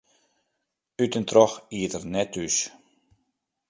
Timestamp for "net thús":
2.13-2.57